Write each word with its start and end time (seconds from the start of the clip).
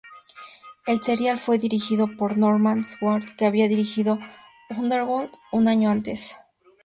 El 0.87 1.03
serial 1.03 1.37
fue 1.37 1.59
dirigido 1.59 2.07
por 2.17 2.35
Norman 2.35 2.83
Stewart, 2.83 3.23
que 3.37 3.45
había 3.45 3.67
dirigido 3.67 4.17
"Underworld" 4.75 5.29
un 5.51 5.67
año 5.67 5.91
antes. 5.91 6.35